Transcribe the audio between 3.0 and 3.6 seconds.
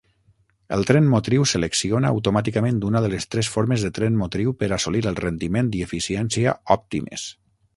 de les tres